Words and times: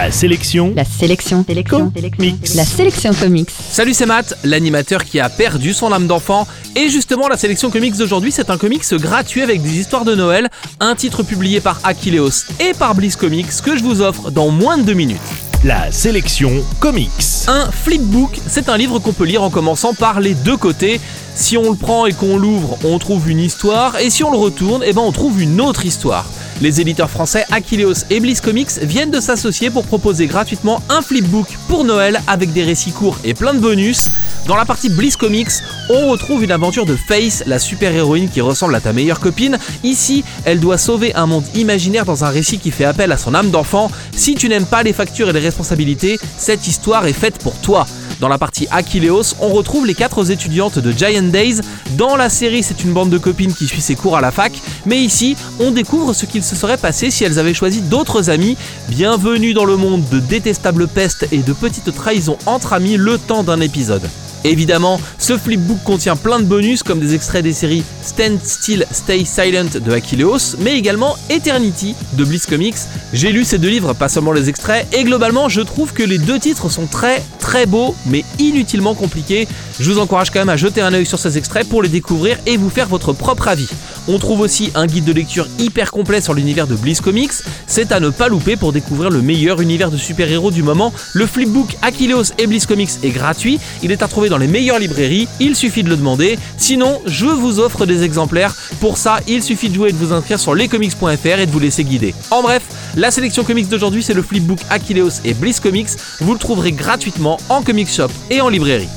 La 0.00 0.12
sélection. 0.12 0.72
La 0.76 0.84
sélection. 0.84 1.44
Sélection. 1.44 1.92
Mix. 2.20 2.54
La 2.54 2.64
sélection 2.64 3.12
comics. 3.12 3.50
Salut, 3.50 3.94
c'est 3.94 4.06
Matt, 4.06 4.38
l'animateur 4.44 5.04
qui 5.04 5.18
a 5.18 5.28
perdu 5.28 5.74
son 5.74 5.92
âme 5.92 6.06
d'enfant. 6.06 6.46
Et 6.76 6.88
justement, 6.88 7.26
la 7.26 7.36
sélection 7.36 7.68
comics 7.68 7.96
d'aujourd'hui, 7.96 8.30
c'est 8.30 8.48
un 8.48 8.58
comics 8.58 8.84
gratuit 8.92 9.42
avec 9.42 9.60
des 9.60 9.76
histoires 9.76 10.04
de 10.04 10.14
Noël, 10.14 10.50
un 10.78 10.94
titre 10.94 11.24
publié 11.24 11.60
par 11.60 11.80
Achilleos 11.82 12.44
et 12.60 12.74
par 12.74 12.94
Bliss 12.94 13.16
Comics 13.16 13.60
que 13.60 13.76
je 13.76 13.82
vous 13.82 14.00
offre 14.00 14.30
dans 14.30 14.50
moins 14.50 14.78
de 14.78 14.84
deux 14.84 14.94
minutes. 14.94 15.18
La 15.64 15.90
sélection 15.90 16.52
comics. 16.78 17.10
Un 17.48 17.68
flipbook, 17.68 18.38
c'est 18.46 18.68
un 18.68 18.76
livre 18.76 19.00
qu'on 19.00 19.12
peut 19.12 19.24
lire 19.24 19.42
en 19.42 19.50
commençant 19.50 19.94
par 19.94 20.20
les 20.20 20.34
deux 20.34 20.56
côtés. 20.56 21.00
Si 21.34 21.56
on 21.56 21.70
le 21.70 21.76
prend 21.76 22.06
et 22.06 22.12
qu'on 22.12 22.36
l'ouvre, 22.38 22.78
on 22.84 23.00
trouve 23.00 23.28
une 23.28 23.40
histoire, 23.40 23.98
et 23.98 24.10
si 24.10 24.22
on 24.22 24.30
le 24.30 24.38
retourne, 24.38 24.84
eh 24.86 24.92
ben 24.92 25.02
on 25.02 25.10
trouve 25.10 25.42
une 25.42 25.60
autre 25.60 25.84
histoire. 25.84 26.26
Les 26.60 26.80
éditeurs 26.80 27.08
français 27.08 27.44
Achilleos 27.52 28.04
et 28.10 28.18
Bliss 28.18 28.40
Comics 28.40 28.78
viennent 28.82 29.12
de 29.12 29.20
s'associer 29.20 29.70
pour 29.70 29.84
proposer 29.84 30.26
gratuitement 30.26 30.82
un 30.88 31.02
flipbook 31.02 31.46
pour 31.68 31.84
Noël 31.84 32.20
avec 32.26 32.52
des 32.52 32.64
récits 32.64 32.90
courts 32.90 33.16
et 33.22 33.32
plein 33.32 33.54
de 33.54 33.60
bonus. 33.60 34.10
Dans 34.46 34.56
la 34.56 34.64
partie 34.64 34.88
Bliss 34.88 35.16
Comics, 35.16 35.50
on 35.88 36.08
retrouve 36.08 36.42
une 36.42 36.50
aventure 36.50 36.84
de 36.84 36.96
Face, 36.96 37.44
la 37.46 37.60
super-héroïne 37.60 38.28
qui 38.28 38.40
ressemble 38.40 38.74
à 38.74 38.80
ta 38.80 38.92
meilleure 38.92 39.20
copine. 39.20 39.56
Ici, 39.84 40.24
elle 40.44 40.58
doit 40.58 40.78
sauver 40.78 41.14
un 41.14 41.26
monde 41.26 41.44
imaginaire 41.54 42.04
dans 42.04 42.24
un 42.24 42.30
récit 42.30 42.58
qui 42.58 42.72
fait 42.72 42.84
appel 42.84 43.12
à 43.12 43.18
son 43.18 43.34
âme 43.34 43.50
d'enfant. 43.50 43.88
Si 44.16 44.34
tu 44.34 44.48
n'aimes 44.48 44.66
pas 44.66 44.82
les 44.82 44.92
factures 44.92 45.28
et 45.28 45.32
les 45.32 45.40
responsabilités, 45.40 46.18
cette 46.36 46.66
histoire 46.66 47.06
est 47.06 47.12
faite 47.12 47.38
pour 47.38 47.54
toi. 47.60 47.86
Dans 48.20 48.28
la 48.28 48.38
partie 48.38 48.66
Achilleos, 48.72 49.36
on 49.40 49.48
retrouve 49.48 49.86
les 49.86 49.94
quatre 49.94 50.30
étudiantes 50.32 50.80
de 50.80 50.90
Giant 50.90 51.22
Days. 51.22 51.60
Dans 51.96 52.16
la 52.16 52.28
série, 52.28 52.64
c'est 52.64 52.82
une 52.82 52.92
bande 52.92 53.10
de 53.10 53.18
copines 53.18 53.54
qui 53.54 53.68
suit 53.68 53.80
ses 53.80 53.94
cours 53.94 54.16
à 54.16 54.20
la 54.20 54.32
fac, 54.32 54.52
mais 54.86 54.98
ici, 54.98 55.36
on 55.60 55.70
découvre 55.70 56.12
ce 56.12 56.26
qu'il 56.26 56.42
se 56.42 56.56
serait 56.56 56.78
passé 56.78 57.12
si 57.12 57.22
elles 57.22 57.38
avaient 57.38 57.54
choisi 57.54 57.80
d'autres 57.80 58.28
amis. 58.28 58.56
Bienvenue 58.88 59.54
dans 59.54 59.64
le 59.64 59.76
monde 59.76 60.02
de 60.10 60.18
détestables 60.18 60.88
pestes 60.88 61.28
et 61.30 61.38
de 61.38 61.52
petites 61.52 61.94
trahisons 61.94 62.38
entre 62.46 62.72
amis 62.72 62.96
le 62.96 63.18
temps 63.18 63.44
d'un 63.44 63.60
épisode. 63.60 64.08
Évidemment, 64.44 65.00
ce 65.18 65.36
flipbook 65.36 65.82
contient 65.84 66.16
plein 66.16 66.38
de 66.38 66.44
bonus 66.44 66.82
comme 66.82 67.00
des 67.00 67.14
extraits 67.14 67.42
des 67.42 67.52
séries 67.52 67.82
Stand 68.02 68.38
Still, 68.42 68.86
Stay 68.90 69.24
Silent 69.24 69.80
de 69.80 69.92
Achilleos, 69.92 70.56
mais 70.60 70.76
également 70.76 71.16
Eternity 71.30 71.94
de 72.14 72.24
Bliss 72.24 72.46
Comics. 72.46 72.76
J'ai 73.12 73.32
lu 73.32 73.44
ces 73.44 73.58
deux 73.58 73.68
livres, 73.68 73.94
pas 73.94 74.08
seulement 74.08 74.32
les 74.32 74.48
extraits, 74.48 74.86
et 74.94 75.04
globalement 75.04 75.48
je 75.48 75.60
trouve 75.60 75.92
que 75.92 76.02
les 76.02 76.18
deux 76.18 76.38
titres 76.38 76.70
sont 76.70 76.86
très 76.86 77.22
très 77.38 77.66
beaux, 77.66 77.94
mais 78.06 78.24
inutilement 78.38 78.94
compliqués. 78.94 79.48
Je 79.80 79.90
vous 79.90 79.98
encourage 79.98 80.30
quand 80.30 80.40
même 80.40 80.48
à 80.48 80.56
jeter 80.56 80.80
un 80.80 80.92
œil 80.92 81.06
sur 81.06 81.18
ces 81.18 81.38
extraits 81.38 81.68
pour 81.68 81.82
les 81.82 81.88
découvrir 81.88 82.36
et 82.46 82.56
vous 82.56 82.68
faire 82.68 82.88
votre 82.88 83.12
propre 83.12 83.48
avis. 83.48 83.68
On 84.06 84.18
trouve 84.18 84.40
aussi 84.40 84.70
un 84.74 84.86
guide 84.86 85.04
de 85.04 85.12
lecture 85.12 85.46
hyper 85.58 85.90
complet 85.90 86.20
sur 86.20 86.34
l'univers 86.34 86.66
de 86.66 86.74
Bliss 86.74 87.00
Comics. 87.00 87.32
C'est 87.66 87.92
à 87.92 88.00
ne 88.00 88.10
pas 88.10 88.28
louper 88.28 88.56
pour 88.56 88.72
découvrir 88.72 89.10
le 89.10 89.22
meilleur 89.22 89.60
univers 89.60 89.90
de 89.90 89.96
super-héros 89.96 90.50
du 90.50 90.62
moment. 90.62 90.92
Le 91.14 91.26
flipbook 91.26 91.76
Achilleos 91.80 92.32
et 92.38 92.46
Bliss 92.46 92.66
Comics 92.66 92.90
est 93.02 93.10
gratuit. 93.10 93.60
Il 93.82 93.92
est 93.92 94.02
à 94.02 94.08
trouver 94.08 94.27
dans 94.28 94.38
les 94.38 94.46
meilleures 94.46 94.78
librairies. 94.78 95.28
Il 95.40 95.56
suffit 95.56 95.82
de 95.82 95.88
le 95.88 95.96
demander. 95.96 96.38
Sinon, 96.56 97.00
je 97.06 97.26
vous 97.26 97.58
offre 97.58 97.86
des 97.86 98.02
exemplaires. 98.02 98.54
Pour 98.80 98.98
ça, 98.98 99.20
il 99.26 99.42
suffit 99.42 99.68
de 99.68 99.74
jouer 99.74 99.90
et 99.90 99.92
de 99.92 99.98
vous 99.98 100.12
inscrire 100.12 100.38
sur 100.38 100.54
lescomics.fr 100.54 101.38
et 101.38 101.46
de 101.46 101.50
vous 101.50 101.60
laisser 101.60 101.84
guider. 101.84 102.14
En 102.30 102.42
bref, 102.42 102.62
la 102.96 103.10
sélection 103.10 103.44
comics 103.44 103.68
d'aujourd'hui, 103.68 104.02
c'est 104.02 104.14
le 104.14 104.22
flipbook 104.22 104.58
Achilleos 104.70 105.20
et 105.24 105.34
Bliss 105.34 105.60
Comics. 105.60 105.90
Vous 106.20 106.32
le 106.32 106.38
trouverez 106.38 106.72
gratuitement 106.72 107.38
en 107.48 107.62
comic 107.62 107.88
shop 107.90 108.08
et 108.30 108.40
en 108.40 108.48
librairie. 108.48 108.88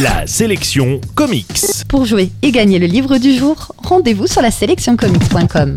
La 0.00 0.26
sélection 0.26 1.00
comics. 1.14 1.60
Pour 1.88 2.04
jouer 2.04 2.30
et 2.42 2.52
gagner 2.52 2.78
le 2.78 2.86
livre 2.86 3.18
du 3.18 3.34
jour, 3.36 3.72
rendez-vous 3.78 4.26
sur 4.26 4.42
la 4.42 4.50
sélectioncomics.com. 4.50 5.74